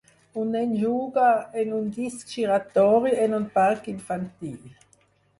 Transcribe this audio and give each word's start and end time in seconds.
Un 0.43 0.47
nen 0.53 0.69
juga 0.83 1.25
en 1.63 1.73
un 1.79 1.91
disc 1.97 2.31
giratori 2.37 3.11
en 3.25 3.35
un 3.41 3.45
parc 3.59 3.91
infantil. 3.93 4.57